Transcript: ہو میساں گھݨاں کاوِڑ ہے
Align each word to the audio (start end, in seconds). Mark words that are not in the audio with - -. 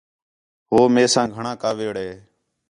ہو 0.69 0.79
میساں 0.93 1.25
گھݨاں 1.35 1.55
کاوِڑ 1.61 1.95
ہے 2.03 2.11